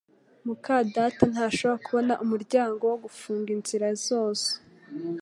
[0.45, 4.49] muka data ntashobora kubona umuryango wo gufunga inzira zose